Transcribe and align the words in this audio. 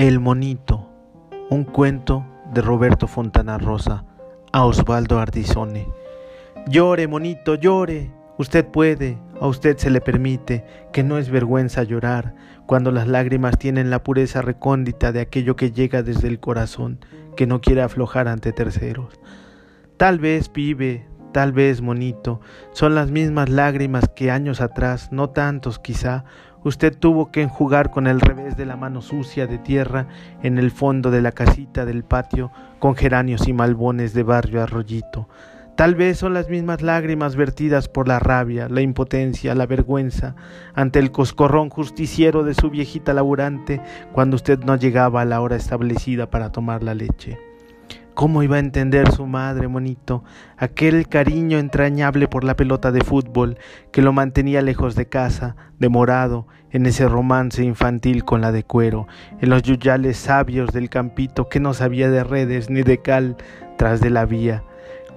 El 0.00 0.18
Monito, 0.18 0.88
un 1.50 1.64
cuento 1.64 2.24
de 2.54 2.62
Roberto 2.62 3.06
Fontana 3.06 3.58
Rosa 3.58 4.06
a 4.50 4.64
Osvaldo 4.64 5.18
Ardizone. 5.18 5.88
Llore, 6.66 7.06
monito, 7.06 7.54
llore. 7.54 8.10
Usted 8.38 8.64
puede, 8.64 9.18
a 9.38 9.46
usted 9.46 9.76
se 9.76 9.90
le 9.90 10.00
permite, 10.00 10.64
que 10.90 11.02
no 11.02 11.18
es 11.18 11.28
vergüenza 11.28 11.82
llorar, 11.82 12.34
cuando 12.64 12.92
las 12.92 13.08
lágrimas 13.08 13.58
tienen 13.58 13.90
la 13.90 14.02
pureza 14.02 14.40
recóndita 14.40 15.12
de 15.12 15.20
aquello 15.20 15.54
que 15.54 15.70
llega 15.70 16.02
desde 16.02 16.28
el 16.28 16.40
corazón, 16.40 17.04
que 17.36 17.46
no 17.46 17.60
quiere 17.60 17.82
aflojar 17.82 18.26
ante 18.26 18.54
terceros. 18.54 19.20
Tal 19.98 20.18
vez, 20.18 20.48
pibe, 20.48 21.09
tal 21.32 21.52
vez, 21.52 21.80
monito, 21.80 22.40
son 22.72 22.94
las 22.94 23.10
mismas 23.10 23.48
lágrimas 23.48 24.08
que 24.14 24.30
años 24.30 24.60
atrás, 24.60 25.10
no 25.12 25.30
tantos 25.30 25.78
quizá, 25.78 26.24
usted 26.64 26.96
tuvo 26.96 27.30
que 27.30 27.42
enjugar 27.42 27.90
con 27.90 28.06
el 28.06 28.20
revés 28.20 28.56
de 28.56 28.66
la 28.66 28.76
mano 28.76 29.02
sucia 29.02 29.46
de 29.46 29.58
tierra 29.58 30.06
en 30.42 30.58
el 30.58 30.70
fondo 30.70 31.10
de 31.10 31.22
la 31.22 31.32
casita 31.32 31.84
del 31.84 32.04
patio 32.04 32.50
con 32.78 32.94
geranios 32.94 33.48
y 33.48 33.52
malbones 33.52 34.12
de 34.14 34.22
barrio 34.22 34.62
arroyito. 34.62 35.28
Tal 35.76 35.94
vez 35.94 36.18
son 36.18 36.34
las 36.34 36.50
mismas 36.50 36.82
lágrimas 36.82 37.36
vertidas 37.36 37.88
por 37.88 38.06
la 38.06 38.18
rabia, 38.18 38.68
la 38.68 38.82
impotencia, 38.82 39.54
la 39.54 39.64
vergüenza 39.64 40.34
ante 40.74 40.98
el 40.98 41.10
coscorrón 41.10 41.70
justiciero 41.70 42.44
de 42.44 42.52
su 42.52 42.68
viejita 42.68 43.14
laburante 43.14 43.80
cuando 44.12 44.36
usted 44.36 44.58
no 44.58 44.76
llegaba 44.76 45.22
a 45.22 45.24
la 45.24 45.40
hora 45.40 45.56
establecida 45.56 46.28
para 46.28 46.52
tomar 46.52 46.82
la 46.82 46.94
leche. 46.94 47.49
¿Cómo 48.14 48.42
iba 48.42 48.56
a 48.56 48.60
entender 48.60 49.10
su 49.12 49.26
madre, 49.26 49.68
monito, 49.68 50.24
aquel 50.56 51.08
cariño 51.08 51.58
entrañable 51.58 52.28
por 52.28 52.44
la 52.44 52.56
pelota 52.56 52.92
de 52.92 53.02
fútbol 53.02 53.56
que 53.92 54.02
lo 54.02 54.12
mantenía 54.12 54.62
lejos 54.62 54.94
de 54.94 55.06
casa, 55.06 55.56
demorado, 55.78 56.46
en 56.70 56.86
ese 56.86 57.08
romance 57.08 57.64
infantil 57.64 58.24
con 58.24 58.40
la 58.40 58.52
de 58.52 58.64
cuero, 58.64 59.06
en 59.40 59.50
los 59.50 59.62
yuyales 59.62 60.16
sabios 60.16 60.72
del 60.72 60.90
campito 60.90 61.48
que 61.48 61.60
no 61.60 61.72
sabía 61.72 62.10
de 62.10 62.24
redes 62.24 62.68
ni 62.68 62.82
de 62.82 62.98
cal 63.00 63.36
tras 63.78 64.00
de 64.00 64.10
la 64.10 64.26
vía? 64.26 64.64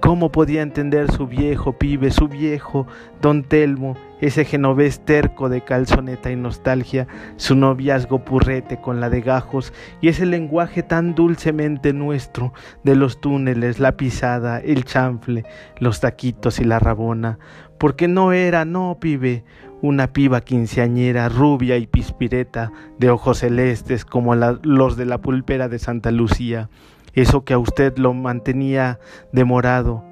¿Cómo 0.04 0.30
podía 0.30 0.60
entender 0.60 1.10
su 1.10 1.26
viejo 1.26 1.78
pibe, 1.78 2.10
su 2.10 2.28
viejo 2.28 2.86
don 3.22 3.42
Telmo, 3.42 3.96
ese 4.20 4.44
genovés 4.44 5.02
terco 5.02 5.48
de 5.48 5.62
calzoneta 5.64 6.30
y 6.30 6.36
nostalgia, 6.36 7.06
su 7.36 7.56
noviazgo 7.56 8.22
purrete 8.22 8.82
con 8.82 9.00
la 9.00 9.08
de 9.08 9.22
gajos 9.22 9.72
y 10.02 10.08
ese 10.08 10.26
lenguaje 10.26 10.82
tan 10.82 11.14
dulcemente 11.14 11.94
nuestro 11.94 12.52
de 12.82 12.96
los 12.96 13.18
túneles, 13.22 13.78
la 13.78 13.96
pisada, 13.96 14.60
el 14.60 14.84
chanfle, 14.84 15.46
los 15.78 16.00
taquitos 16.00 16.60
y 16.60 16.64
la 16.64 16.78
rabona? 16.78 17.38
Porque 17.78 18.06
no 18.06 18.34
era, 18.34 18.66
no, 18.66 18.98
pibe, 19.00 19.42
una 19.80 20.12
piba 20.12 20.42
quinceañera, 20.42 21.30
rubia 21.30 21.78
y 21.78 21.86
pispireta, 21.86 22.72
de 22.98 23.08
ojos 23.08 23.38
celestes 23.38 24.04
como 24.04 24.34
los 24.34 24.98
de 24.98 25.06
la 25.06 25.22
pulpera 25.22 25.70
de 25.70 25.78
Santa 25.78 26.10
Lucía 26.10 26.68
eso 27.14 27.44
que 27.44 27.54
a 27.54 27.58
usted 27.58 27.96
lo 27.98 28.12
mantenía 28.14 28.98
demorado, 29.32 30.04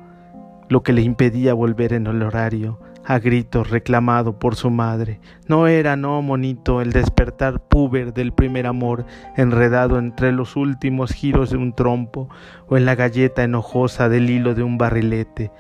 lo 0.68 0.82
que 0.82 0.92
le 0.92 1.02
impedía 1.02 1.54
volver 1.54 1.92
en 1.92 2.06
el 2.06 2.22
horario, 2.22 2.80
a 3.04 3.18
gritos 3.18 3.70
reclamado 3.70 4.38
por 4.38 4.54
su 4.54 4.70
madre. 4.70 5.20
No 5.48 5.66
era, 5.66 5.96
no, 5.96 6.22
monito, 6.22 6.80
el 6.80 6.92
despertar 6.92 7.60
puber 7.60 8.14
del 8.14 8.32
primer 8.32 8.66
amor, 8.66 9.04
enredado 9.36 9.98
entre 9.98 10.32
los 10.32 10.56
últimos 10.56 11.12
giros 11.12 11.50
de 11.50 11.56
un 11.56 11.74
trompo 11.74 12.28
o 12.68 12.76
en 12.76 12.84
la 12.84 12.94
galleta 12.94 13.42
enojosa 13.42 14.08
del 14.08 14.30
hilo 14.30 14.54
de 14.54 14.62
un 14.62 14.78
barrilete 14.78 15.50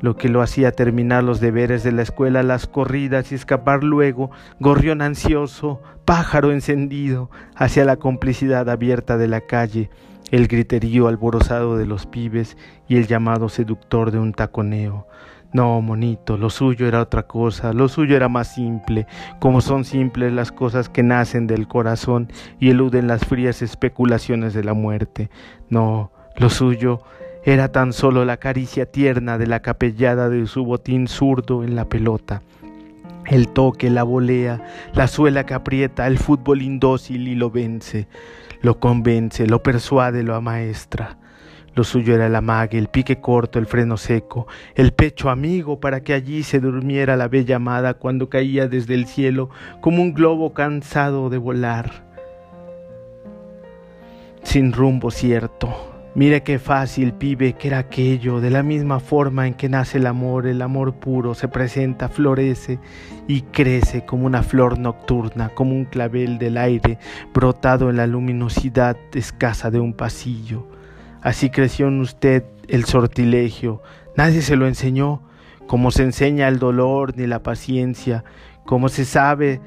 lo 0.00 0.16
que 0.16 0.28
lo 0.28 0.42
hacía 0.42 0.72
terminar 0.72 1.24
los 1.24 1.40
deberes 1.40 1.82
de 1.82 1.92
la 1.92 2.02
escuela, 2.02 2.42
las 2.42 2.66
corridas 2.66 3.32
y 3.32 3.34
escapar 3.34 3.82
luego, 3.82 4.30
gorrión 4.60 5.02
ansioso, 5.02 5.80
pájaro 6.04 6.52
encendido, 6.52 7.30
hacia 7.54 7.84
la 7.84 7.96
complicidad 7.96 8.68
abierta 8.70 9.16
de 9.16 9.28
la 9.28 9.40
calle, 9.40 9.90
el 10.30 10.48
griterío 10.48 11.08
alborozado 11.08 11.76
de 11.76 11.86
los 11.86 12.06
pibes 12.06 12.56
y 12.88 12.96
el 12.96 13.06
llamado 13.06 13.48
seductor 13.48 14.10
de 14.10 14.18
un 14.18 14.32
taconeo. 14.32 15.06
No, 15.50 15.80
monito, 15.80 16.36
lo 16.36 16.50
suyo 16.50 16.86
era 16.86 17.00
otra 17.00 17.22
cosa, 17.22 17.72
lo 17.72 17.88
suyo 17.88 18.14
era 18.14 18.28
más 18.28 18.54
simple, 18.54 19.06
como 19.38 19.62
son 19.62 19.86
simples 19.86 20.30
las 20.32 20.52
cosas 20.52 20.90
que 20.90 21.02
nacen 21.02 21.46
del 21.46 21.66
corazón 21.66 22.30
y 22.60 22.68
eluden 22.68 23.06
las 23.06 23.24
frías 23.24 23.62
especulaciones 23.62 24.52
de 24.52 24.62
la 24.62 24.74
muerte. 24.74 25.30
No, 25.70 26.12
lo 26.36 26.50
suyo 26.50 27.00
era 27.44 27.72
tan 27.72 27.94
solo 27.94 28.26
la 28.26 28.36
caricia 28.36 28.84
tierna 28.84 29.38
de 29.38 29.46
la 29.46 29.60
capellada 29.60 30.28
de 30.28 30.46
su 30.46 30.66
botín 30.66 31.08
zurdo 31.08 31.64
en 31.64 31.76
la 31.76 31.86
pelota. 31.86 32.42
El 33.24 33.48
toque, 33.48 33.88
la 33.88 34.02
volea, 34.02 34.60
la 34.92 35.06
suela 35.06 35.46
que 35.46 35.54
aprieta, 35.54 36.06
el 36.06 36.18
fútbol 36.18 36.60
indócil 36.60 37.26
y 37.26 37.34
lo 37.34 37.50
vence 37.50 38.06
lo 38.60 38.78
convence, 38.80 39.46
lo 39.46 39.62
persuade, 39.62 40.22
lo 40.22 40.34
amaestra. 40.34 41.18
Lo 41.74 41.84
suyo 41.84 42.14
era 42.14 42.26
el 42.26 42.34
amague, 42.34 42.76
el 42.76 42.88
pique 42.88 43.20
corto, 43.20 43.60
el 43.60 43.66
freno 43.66 43.96
seco, 43.96 44.48
el 44.74 44.92
pecho 44.92 45.30
amigo 45.30 45.78
para 45.78 46.02
que 46.02 46.12
allí 46.12 46.42
se 46.42 46.58
durmiera 46.58 47.16
la 47.16 47.28
bella 47.28 47.56
amada 47.56 47.94
cuando 47.94 48.28
caía 48.28 48.66
desde 48.66 48.94
el 48.94 49.06
cielo 49.06 49.48
como 49.80 50.02
un 50.02 50.12
globo 50.12 50.52
cansado 50.54 51.30
de 51.30 51.38
volar. 51.38 52.04
Sin 54.42 54.72
rumbo 54.72 55.12
cierto, 55.12 55.97
Mire 56.18 56.42
qué 56.42 56.58
fácil, 56.58 57.12
pibe, 57.12 57.52
que 57.52 57.68
era 57.68 57.78
aquello, 57.78 58.40
de 58.40 58.50
la 58.50 58.64
misma 58.64 58.98
forma 58.98 59.46
en 59.46 59.54
que 59.54 59.68
nace 59.68 59.98
el 59.98 60.06
amor, 60.08 60.48
el 60.48 60.62
amor 60.62 60.94
puro 60.94 61.32
se 61.36 61.46
presenta, 61.46 62.08
florece 62.08 62.80
y 63.28 63.42
crece 63.42 64.04
como 64.04 64.26
una 64.26 64.42
flor 64.42 64.80
nocturna, 64.80 65.50
como 65.50 65.76
un 65.76 65.84
clavel 65.84 66.38
del 66.38 66.56
aire 66.56 66.98
brotado 67.32 67.88
en 67.88 67.98
la 67.98 68.08
luminosidad 68.08 68.96
escasa 69.14 69.70
de 69.70 69.78
un 69.78 69.92
pasillo. 69.92 70.66
Así 71.22 71.50
creció 71.50 71.86
en 71.86 72.00
usted 72.00 72.42
el 72.66 72.84
sortilegio, 72.84 73.80
nadie 74.16 74.42
se 74.42 74.56
lo 74.56 74.66
enseñó, 74.66 75.22
como 75.68 75.92
se 75.92 76.02
enseña 76.02 76.48
el 76.48 76.58
dolor 76.58 77.16
ni 77.16 77.28
la 77.28 77.44
paciencia, 77.44 78.24
como 78.64 78.88
se 78.88 79.04
sabe 79.04 79.60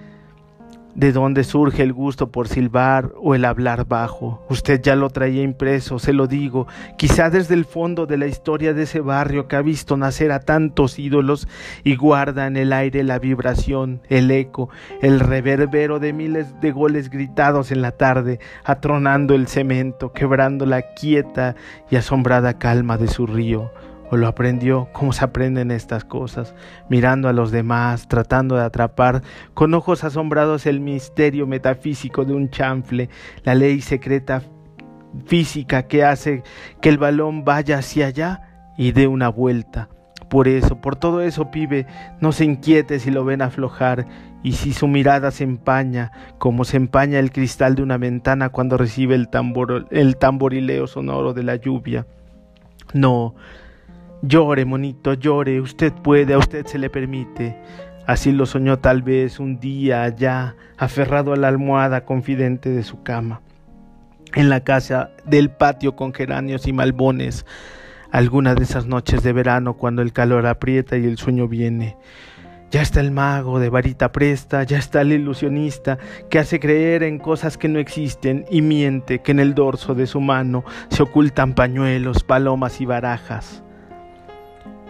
de 0.95 1.11
dónde 1.11 1.43
surge 1.43 1.83
el 1.83 1.93
gusto 1.93 2.31
por 2.31 2.47
silbar 2.47 3.11
o 3.21 3.35
el 3.35 3.45
hablar 3.45 3.85
bajo. 3.87 4.45
Usted 4.49 4.81
ya 4.81 4.95
lo 4.95 5.09
traía 5.09 5.43
impreso, 5.43 5.99
se 5.99 6.13
lo 6.13 6.27
digo, 6.27 6.67
quizá 6.97 7.29
desde 7.29 7.53
el 7.53 7.65
fondo 7.65 8.05
de 8.05 8.17
la 8.17 8.27
historia 8.27 8.73
de 8.73 8.83
ese 8.83 8.99
barrio 8.99 9.47
que 9.47 9.55
ha 9.55 9.61
visto 9.61 9.97
nacer 9.97 10.31
a 10.31 10.39
tantos 10.39 10.99
ídolos 10.99 11.47
y 11.83 11.95
guarda 11.95 12.47
en 12.47 12.57
el 12.57 12.73
aire 12.73 13.03
la 13.03 13.19
vibración, 13.19 14.01
el 14.09 14.31
eco, 14.31 14.69
el 15.01 15.19
reverbero 15.19 15.99
de 15.99 16.13
miles 16.13 16.59
de 16.61 16.71
goles 16.71 17.09
gritados 17.09 17.71
en 17.71 17.81
la 17.81 17.91
tarde, 17.91 18.39
atronando 18.63 19.35
el 19.35 19.47
cemento, 19.47 20.13
quebrando 20.13 20.65
la 20.65 20.81
quieta 20.93 21.55
y 21.89 21.95
asombrada 21.95 22.57
calma 22.57 22.97
de 22.97 23.07
su 23.07 23.27
río 23.27 23.71
o 24.11 24.17
lo 24.17 24.27
aprendió, 24.27 24.89
como 24.91 25.13
se 25.13 25.23
aprenden 25.23 25.71
estas 25.71 26.03
cosas, 26.03 26.53
mirando 26.89 27.29
a 27.29 27.33
los 27.33 27.49
demás, 27.49 28.09
tratando 28.09 28.57
de 28.57 28.63
atrapar 28.63 29.23
con 29.53 29.73
ojos 29.73 30.03
asombrados 30.03 30.65
el 30.65 30.81
misterio 30.81 31.47
metafísico 31.47 32.25
de 32.25 32.33
un 32.33 32.49
chanfle, 32.49 33.09
la 33.43 33.55
ley 33.55 33.79
secreta 33.79 34.43
física 35.25 35.87
que 35.87 36.03
hace 36.03 36.43
que 36.81 36.89
el 36.89 36.97
balón 36.97 37.45
vaya 37.45 37.77
hacia 37.77 38.07
allá 38.07 38.73
y 38.77 38.91
dé 38.91 39.07
una 39.07 39.29
vuelta. 39.29 39.87
Por 40.29 40.49
eso, 40.49 40.81
por 40.81 40.97
todo 40.97 41.21
eso, 41.21 41.49
pibe, 41.49 41.87
no 42.19 42.33
se 42.33 42.43
inquiete 42.43 42.99
si 42.99 43.11
lo 43.11 43.23
ven 43.23 43.41
aflojar 43.41 44.07
y 44.43 44.53
si 44.53 44.73
su 44.73 44.89
mirada 44.89 45.31
se 45.31 45.45
empaña, 45.45 46.11
como 46.37 46.65
se 46.65 46.77
empaña 46.77 47.19
el 47.19 47.31
cristal 47.31 47.75
de 47.75 47.83
una 47.83 47.97
ventana 47.97 48.49
cuando 48.49 48.77
recibe 48.77 49.15
el, 49.15 49.29
tambor, 49.29 49.87
el 49.89 50.17
tamborileo 50.17 50.87
sonoro 50.87 51.33
de 51.33 51.43
la 51.43 51.55
lluvia. 51.55 52.07
No, 52.93 53.35
Llore, 54.23 54.65
monito, 54.65 55.15
llore, 55.15 55.59
usted 55.59 55.91
puede, 55.91 56.35
a 56.35 56.37
usted 56.37 56.67
se 56.67 56.77
le 56.77 56.91
permite. 56.91 57.57
Así 58.05 58.31
lo 58.31 58.45
soñó 58.45 58.77
tal 58.77 59.01
vez 59.01 59.39
un 59.39 59.59
día 59.59 60.03
allá, 60.03 60.55
aferrado 60.77 61.33
a 61.33 61.37
la 61.37 61.47
almohada 61.47 62.05
confidente 62.05 62.69
de 62.69 62.83
su 62.83 63.01
cama, 63.01 63.41
en 64.35 64.49
la 64.49 64.63
casa 64.63 65.09
del 65.25 65.49
patio 65.49 65.95
con 65.95 66.13
geranios 66.13 66.67
y 66.67 66.73
malbones, 66.73 67.47
alguna 68.11 68.53
de 68.53 68.63
esas 68.63 68.85
noches 68.85 69.23
de 69.23 69.33
verano 69.33 69.75
cuando 69.75 70.03
el 70.03 70.13
calor 70.13 70.45
aprieta 70.45 70.97
y 70.97 71.05
el 71.05 71.17
sueño 71.17 71.47
viene. 71.47 71.97
Ya 72.69 72.83
está 72.83 72.99
el 72.99 73.09
mago 73.09 73.59
de 73.59 73.69
varita 73.69 74.11
presta, 74.11 74.63
ya 74.63 74.77
está 74.77 75.01
el 75.01 75.13
ilusionista 75.13 75.97
que 76.29 76.37
hace 76.37 76.59
creer 76.59 77.01
en 77.01 77.17
cosas 77.17 77.57
que 77.57 77.67
no 77.67 77.79
existen 77.79 78.45
y 78.51 78.61
miente 78.61 79.19
que 79.23 79.31
en 79.31 79.39
el 79.39 79.55
dorso 79.55 79.95
de 79.95 80.05
su 80.05 80.21
mano 80.21 80.63
se 80.89 81.01
ocultan 81.01 81.55
pañuelos, 81.55 82.23
palomas 82.23 82.81
y 82.81 82.85
barajas. 82.85 83.63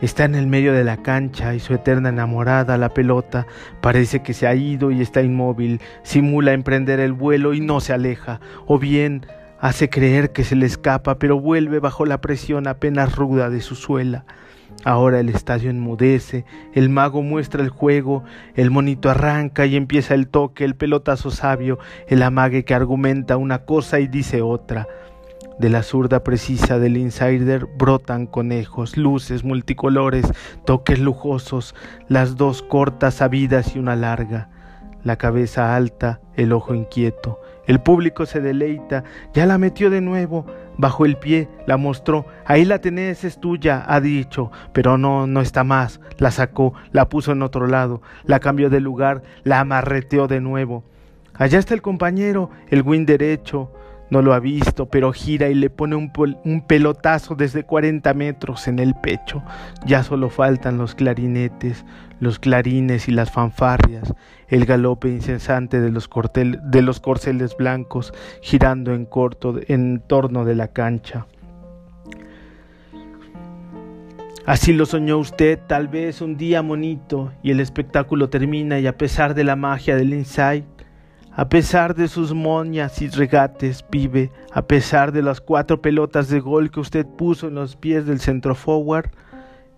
Está 0.02 0.26
en 0.26 0.34
el 0.34 0.48
medio 0.48 0.74
de 0.74 0.84
la 0.84 0.98
cancha 0.98 1.54
y 1.54 1.60
su 1.60 1.76
eterna 1.76 2.10
enamorada, 2.10 2.78
la 2.78 2.90
pelota, 2.90 3.46
parece 3.82 4.24
que 4.24 4.34
se 4.34 4.48
ha 4.48 4.56
ido 4.56 4.90
y 4.90 5.00
está 5.00 5.22
inmóvil, 5.22 5.80
simula 6.02 6.54
emprender 6.54 7.00
el 7.00 7.14
vuelo 7.14 7.54
y 7.54 7.62
no 7.62 7.80
se 7.82 7.94
aleja, 7.94 8.42
o 8.66 8.80
bien 8.80 9.28
hace 9.60 9.90
creer 9.90 10.32
que 10.32 10.44
se 10.44 10.56
le 10.56 10.66
escapa, 10.66 11.20
pero 11.20 11.40
vuelve 11.40 11.78
bajo 11.78 12.08
la 12.08 12.20
presión 12.20 12.66
apenas 12.66 13.16
ruda 13.16 13.52
de 13.52 13.62
su 13.62 13.76
suela. 13.76 14.26
Ahora 14.84 15.20
el 15.20 15.30
estadio 15.30 15.70
enmudece, 15.70 16.46
el 16.74 16.90
mago 16.90 17.22
muestra 17.22 17.62
el 17.62 17.70
juego, 17.70 18.24
el 18.56 18.72
monito 18.72 19.12
arranca 19.12 19.68
y 19.68 19.76
empieza 19.76 20.16
el 20.16 20.30
toque, 20.30 20.66
el 20.66 20.76
pelotazo 20.76 21.30
sabio, 21.30 21.78
el 22.08 22.24
amague 22.24 22.66
que 22.66 22.74
argumenta 22.74 23.38
una 23.38 23.60
cosa 23.66 24.00
y 24.00 24.08
dice 24.08 24.42
otra. 24.42 24.88
De 25.60 25.70
la 25.70 25.84
zurda 25.84 26.24
precisa 26.24 26.80
del 26.80 26.98
insider 26.98 27.66
brotan 27.78 28.26
conejos, 28.26 28.98
luces 28.98 29.44
multicolores, 29.44 30.26
toques 30.66 31.00
lujosos, 31.00 31.76
las 32.08 32.36
dos 32.36 32.62
cortas 32.64 33.16
sabidas 33.16 33.76
y 33.76 33.80
una 33.80 33.96
larga. 33.96 34.50
La 35.04 35.18
cabeza 35.18 35.76
alta, 35.76 36.22
el 36.36 36.54
ojo 36.54 36.74
inquieto. 36.74 37.40
El 37.68 37.80
público 37.80 38.26
se 38.26 38.42
deleita, 38.42 39.04
ya 39.34 39.46
la 39.46 39.58
metió 39.58 39.90
de 39.90 40.02
nuevo, 40.02 40.46
bajo 40.78 41.06
el 41.06 41.18
pie, 41.18 41.48
la 41.68 41.78
mostró, 41.78 42.26
ahí 42.46 42.66
la 42.66 42.80
tenés, 42.80 43.24
es 43.24 43.40
tuya, 43.40 43.84
ha 43.88 44.02
dicho, 44.02 44.52
pero 44.74 44.98
no, 44.98 45.28
no 45.28 45.42
está 45.42 45.64
más, 45.64 46.02
la 46.18 46.32
sacó, 46.32 46.74
la 46.92 47.08
puso 47.08 47.32
en 47.34 47.44
otro 47.44 47.68
lado, 47.68 48.02
la 48.26 48.40
cambió 48.40 48.70
de 48.70 48.80
lugar, 48.80 49.22
la 49.44 49.60
amarreteó 49.60 50.28
de 50.28 50.42
nuevo. 50.42 50.84
Allá 51.36 51.60
está 51.60 51.74
el 51.74 51.82
compañero, 51.82 52.50
el 52.70 52.82
win 52.82 53.06
derecho, 53.06 53.72
no 54.12 54.22
lo 54.22 54.34
ha 54.34 54.40
visto, 54.40 54.88
pero 54.88 55.14
gira 55.14 55.50
y 55.50 55.56
le 55.56 55.70
pone 55.70 55.96
un, 55.96 56.12
pelotazo 56.68 57.34
desde 57.34 57.64
40 57.64 58.14
metros 58.14 58.68
en 58.68 58.78
el 58.78 58.94
pecho. 58.94 59.42
Ya 59.88 60.04
solo 60.04 60.30
faltan 60.30 60.78
los 60.78 60.94
clarinetes, 60.94 61.86
los 62.20 62.38
clarines 62.38 63.08
y 63.08 63.12
las 63.14 63.32
fanfarrias, 63.32 64.14
el 64.50 64.66
galope 64.66 65.08
incesante 65.08 65.80
de 65.80 65.92
los, 65.92 66.10
de 66.36 66.82
los 66.82 67.00
corceles 67.00 67.56
blancos 67.58 68.14
girando 68.42 68.94
en 68.94 69.06
corto 69.06 69.56
en 69.68 70.04
torno 70.06 70.44
de 70.44 70.56
la 70.56 70.68
cancha. 70.68 71.26
Así 74.46 74.74
lo 74.74 74.86
soñó 74.86 75.20
usted 75.20 75.60
tal 75.68 75.88
vez 75.88 76.20
un 76.20 76.36
día 76.36 76.62
monito 76.62 77.32
y 77.44 77.52
el 77.52 77.60
espectáculo 77.60 78.30
termina 78.30 78.80
y 78.80 78.88
a 78.88 78.98
pesar 78.98 79.36
de 79.36 79.44
la 79.44 79.56
magia 79.56 79.96
del 79.96 80.14
insight, 80.14 80.66
a 81.34 81.48
pesar 81.48 81.96
de 81.96 82.08
sus 82.08 82.34
moñas 82.34 83.02
y 83.02 83.08
regates, 83.08 83.84
pibe, 83.84 84.32
a 84.52 84.64
pesar 84.64 85.12
de 85.12 85.22
las 85.22 85.40
cuatro 85.40 85.82
pelotas 85.82 86.28
de 86.28 86.40
gol 86.40 86.72
que 86.72 86.82
usted 86.82 87.06
puso 87.06 87.48
en 87.48 87.56
los 87.56 87.76
pies 87.78 88.06
del 88.06 88.20
centro 88.20 88.54
forward, 88.54 89.12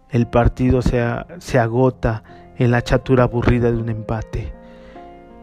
el 0.09 0.27
partido 0.27 0.81
se, 0.81 1.03
se 1.39 1.59
agota 1.59 2.23
en 2.57 2.71
la 2.71 2.81
chatura 2.81 3.25
aburrida 3.25 3.71
de 3.71 3.77
un 3.77 3.89
empate. 3.89 4.53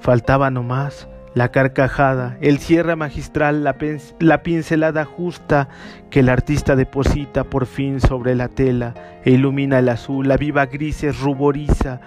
Faltaba 0.01 0.51
nomás 0.51 1.09
la 1.35 1.53
carcajada, 1.53 2.37
el 2.41 2.59
cierre 2.59 2.97
magistral, 2.97 3.63
la, 3.63 3.77
la, 4.19 4.43
pincelada 4.43 5.05
justa 5.05 5.69
que 6.11 6.21
el 6.21 6.29
artista 6.29 6.75
deposita 6.75 7.45
por 7.45 7.67
fin 7.67 8.01
sobre 8.01 8.35
la 8.35 8.49
tela 8.49 8.95
e 9.25 9.33
ilumina 9.33 9.79
el 9.79 9.89
azul, 9.89 10.27
la 10.27 10.37
viva 10.37 10.67
grises 10.67 11.21
ruboriza 11.21 12.01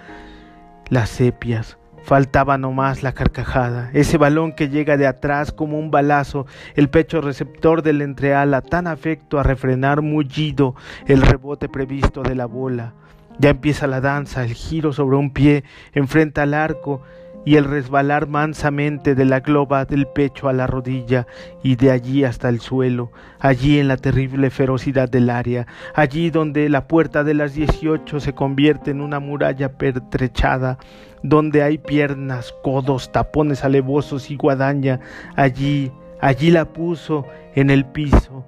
las 0.90 1.08
sepias, 1.08 1.78
Faltaba 2.04 2.58
nomás 2.58 3.02
la 3.02 3.12
carcajada, 3.12 3.88
ese 3.94 4.18
balón 4.18 4.52
que 4.52 4.68
llega 4.68 4.98
de 4.98 5.06
atrás 5.06 5.52
como 5.52 5.78
un 5.78 5.90
balazo, 5.90 6.46
el 6.74 6.90
pecho 6.90 7.22
receptor 7.22 7.80
del 7.80 8.02
entreala, 8.02 8.60
tan 8.60 8.86
afecto 8.86 9.38
a 9.38 9.42
refrenar 9.42 10.02
mullido 10.02 10.74
el 11.06 11.22
rebote 11.22 11.70
previsto 11.70 12.22
de 12.22 12.34
la 12.34 12.44
bola. 12.44 12.92
Ya 13.38 13.48
empieza 13.48 13.86
la 13.86 14.02
danza, 14.02 14.44
el 14.44 14.52
giro 14.52 14.92
sobre 14.92 15.16
un 15.16 15.30
pie, 15.30 15.64
enfrenta 15.94 16.42
al 16.42 16.52
arco, 16.52 17.00
y 17.44 17.56
el 17.56 17.64
resbalar 17.64 18.26
mansamente 18.28 19.14
de 19.14 19.24
la 19.24 19.40
globa 19.40 19.84
del 19.84 20.06
pecho 20.06 20.48
a 20.48 20.52
la 20.52 20.66
rodilla 20.66 21.26
y 21.62 21.76
de 21.76 21.90
allí 21.90 22.24
hasta 22.24 22.48
el 22.48 22.60
suelo, 22.60 23.12
allí 23.38 23.78
en 23.78 23.88
la 23.88 23.96
terrible 23.96 24.50
ferocidad 24.50 25.08
del 25.08 25.30
área, 25.30 25.66
allí 25.94 26.30
donde 26.30 26.68
la 26.68 26.88
puerta 26.88 27.24
de 27.24 27.34
las 27.34 27.54
dieciocho 27.54 28.20
se 28.20 28.34
convierte 28.34 28.90
en 28.90 29.00
una 29.00 29.20
muralla 29.20 29.76
pertrechada, 29.76 30.78
donde 31.22 31.62
hay 31.62 31.78
piernas, 31.78 32.54
codos, 32.62 33.12
tapones 33.12 33.64
alevosos 33.64 34.30
y 34.30 34.36
guadaña, 34.36 35.00
allí, 35.36 35.92
allí 36.20 36.50
la 36.50 36.66
puso 36.66 37.26
en 37.54 37.70
el 37.70 37.84
piso, 37.84 38.44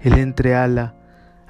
el 0.00 0.14
entreala, 0.14 0.94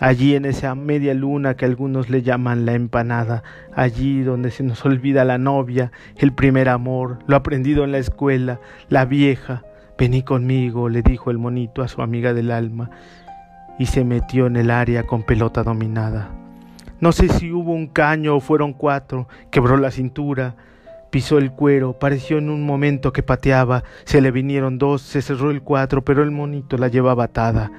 allí 0.01 0.35
en 0.35 0.47
esa 0.47 0.75
media 0.75 1.15
luna 1.15 1.55
que 1.55 1.67
algunos 1.67 2.09
le 2.11 2.23
llaman 2.23 2.67
la 2.67 2.73
empanada, 2.73 3.45
allí 3.75 4.23
donde 4.23 4.51
se 4.51 4.65
nos 4.65 4.85
olvida 4.85 5.25
la 5.25 5.39
novia, 5.39 5.93
el 6.17 6.33
primer 6.33 6.69
amor, 6.69 7.19
lo 7.27 7.37
aprendido 7.37 7.85
en 7.85 7.93
la 7.93 7.99
escuela, 7.99 8.59
la 8.89 9.05
vieja. 9.05 9.63
Vení 9.97 10.23
conmigo, 10.23 10.89
le 10.89 11.03
dijo 11.03 11.31
el 11.31 11.37
monito 11.37 11.83
a 11.83 11.89
su 11.89 12.01
amiga 12.01 12.33
del 12.33 12.51
alma, 12.51 12.91
y 13.79 13.87
se 13.87 14.03
metió 14.03 14.47
en 14.47 14.57
el 14.57 14.71
área 14.71 15.05
con 15.05 15.23
pelota 15.23 15.63
dominada. 15.63 16.31
No 17.01 17.13
sé 17.13 17.29
si 17.29 17.53
hubo 17.53 17.73
un 17.73 17.87
caño 17.87 18.37
o 18.37 18.41
fueron 18.41 18.73
cuatro, 18.73 19.29
quebró 19.51 19.77
la 19.77 19.91
cintura, 19.91 20.55
pisó 21.11 21.37
el 21.37 21.53
cuero, 21.53 21.99
pareció 21.99 22.39
en 22.39 22.49
un 22.49 22.65
momento 22.65 23.13
que 23.13 23.23
pateaba, 23.23 23.85
se 24.05 24.23
le 24.23 24.31
vinieron 24.31 24.79
dos, 24.79 25.03
se 25.03 25.21
cerró 25.21 25.51
el 25.51 25.61
cuatro, 25.61 26.03
pero 26.03 26.23
el 26.23 26.31
monito 26.31 26.79
la 26.79 26.89
llevaba 26.89 27.25
atada. 27.25 27.71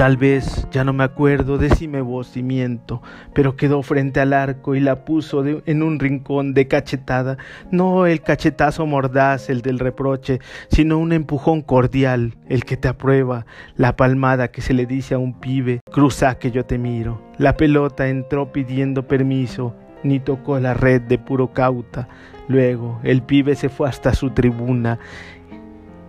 Tal 0.00 0.16
vez, 0.16 0.66
ya 0.70 0.82
no 0.82 0.94
me 0.94 1.04
acuerdo, 1.04 1.58
decime 1.58 2.00
vos 2.00 2.34
y 2.34 2.42
miento, 2.42 3.02
pero 3.34 3.54
quedó 3.54 3.82
frente 3.82 4.18
al 4.18 4.32
arco 4.32 4.74
y 4.74 4.80
la 4.80 5.04
puso 5.04 5.44
en 5.44 5.82
un 5.82 5.98
rincón 6.00 6.54
de 6.54 6.66
cachetada, 6.68 7.36
no 7.70 8.06
el 8.06 8.22
cachetazo 8.22 8.86
mordaz, 8.86 9.50
el 9.50 9.60
del 9.60 9.78
reproche, 9.78 10.40
sino 10.70 10.96
un 10.96 11.12
empujón 11.12 11.60
cordial, 11.60 12.38
el 12.48 12.64
que 12.64 12.78
te 12.78 12.88
aprueba, 12.88 13.44
la 13.76 13.94
palmada 13.94 14.50
que 14.50 14.62
se 14.62 14.72
le 14.72 14.86
dice 14.86 15.12
a 15.12 15.18
un 15.18 15.38
pibe, 15.38 15.80
cruza 15.92 16.38
que 16.38 16.50
yo 16.50 16.64
te 16.64 16.78
miro. 16.78 17.20
La 17.36 17.58
pelota 17.58 18.08
entró 18.08 18.52
pidiendo 18.52 19.06
permiso, 19.06 19.76
ni 20.02 20.18
tocó 20.18 20.58
la 20.60 20.72
red 20.72 21.02
de 21.02 21.18
puro 21.18 21.52
cauta. 21.52 22.08
Luego 22.48 23.00
el 23.02 23.22
pibe 23.22 23.54
se 23.54 23.68
fue 23.68 23.86
hasta 23.86 24.14
su 24.14 24.30
tribuna 24.30 24.98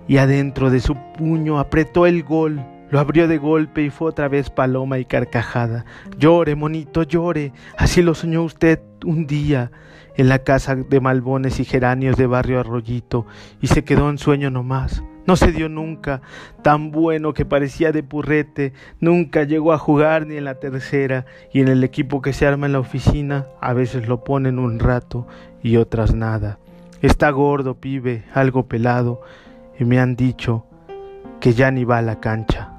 y 0.08 0.16
adentro 0.16 0.70
de 0.70 0.80
su 0.80 0.96
puño 1.18 1.60
apretó 1.60 2.06
el 2.06 2.24
gol 2.24 2.64
lo 2.92 3.00
abrió 3.00 3.28
de 3.28 3.38
golpe 3.38 3.82
y 3.82 3.90
fue 3.90 4.10
otra 4.10 4.28
vez 4.28 4.50
paloma 4.50 5.00
y 5.00 5.06
carcajada. 5.06 5.86
Llore, 6.18 6.56
monito, 6.56 7.04
llore. 7.04 7.54
Así 7.78 8.02
lo 8.02 8.14
soñó 8.14 8.44
usted 8.44 8.80
un 9.06 9.26
día 9.26 9.72
en 10.18 10.30
la 10.30 10.40
casa 10.40 10.76
de 10.76 11.00
malbones 11.00 11.60
y 11.60 11.66
geranios 11.66 12.18
de 12.18 12.28
barrio 12.28 12.60
Arroyito 12.60 13.26
y 13.62 13.68
se 13.68 13.84
quedó 13.84 14.10
en 14.10 14.18
sueño 14.18 14.52
nomás. 14.52 15.02
No 15.26 15.36
se 15.36 15.52
dio 15.52 15.70
nunca, 15.70 16.22
tan 16.64 16.92
bueno 16.92 17.34
que 17.34 17.46
parecía 17.46 17.92
de 17.92 18.02
purrete, 18.02 18.74
nunca 19.00 19.44
llegó 19.44 19.72
a 19.72 19.78
jugar 19.78 20.26
ni 20.26 20.36
en 20.36 20.46
la 20.46 20.56
tercera, 20.56 21.26
y 21.54 21.62
en 21.62 21.68
el 21.68 21.84
equipo 21.84 22.24
que 22.24 22.34
se 22.34 22.48
arma 22.48 22.66
en 22.66 22.74
la 22.74 22.80
oficina 22.80 23.45
a 23.62 23.74
veces 23.74 24.07
lo 24.07 24.24
ponen 24.24 24.57
un 24.57 24.80
rato 24.80 25.28
y 25.62 25.78
otras 25.78 26.16
nada. 26.16 26.57
Está 27.04 27.30
gordo, 27.30 27.76
pibe, 27.76 28.24
algo 28.33 28.68
pelado, 28.68 29.21
y 29.80 29.86
me 29.86 30.00
han 30.00 30.16
dicho 30.16 30.66
que 31.40 31.54
ya 31.54 31.69
ni 31.69 31.83
va 31.83 32.00
a 32.00 32.02
la 32.02 32.19
cancha. 32.19 32.70